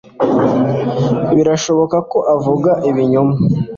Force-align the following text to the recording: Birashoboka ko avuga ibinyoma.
Birashoboka 1.35 1.97
ko 2.11 2.19
avuga 2.35 2.71
ibinyoma. 2.89 3.35